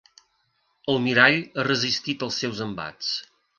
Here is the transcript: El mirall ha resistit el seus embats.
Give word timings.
El 0.93 0.97
mirall 1.03 1.37
ha 1.63 1.67
resistit 1.69 2.27
el 2.29 2.35
seus 2.41 2.65
embats. 2.69 3.15